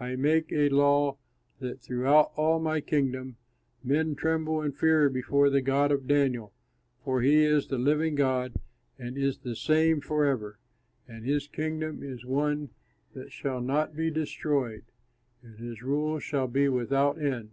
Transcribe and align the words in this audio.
I 0.00 0.16
make 0.16 0.50
a 0.50 0.68
law 0.68 1.16
that 1.60 1.80
throughout 1.80 2.32
all 2.34 2.58
my 2.58 2.80
kingdom, 2.80 3.36
men 3.84 4.16
tremble 4.16 4.60
and 4.62 4.76
fear 4.76 5.08
before 5.08 5.48
the 5.48 5.60
God 5.62 5.92
of 5.92 6.08
Daniel; 6.08 6.52
for 7.04 7.20
he 7.22 7.44
is 7.44 7.68
the 7.68 7.78
living 7.78 8.16
God, 8.16 8.56
and 8.98 9.16
is 9.16 9.38
the 9.38 9.54
same 9.54 10.00
forever, 10.00 10.58
and 11.06 11.24
his 11.24 11.46
kingdom 11.46 12.02
is 12.02 12.24
one 12.24 12.70
that 13.14 13.30
shall 13.30 13.60
not 13.60 13.94
be 13.94 14.10
destroyed; 14.10 14.82
and 15.40 15.56
his 15.60 15.84
rule 15.84 16.18
shall 16.18 16.48
be 16.48 16.68
without 16.68 17.22
end. 17.22 17.50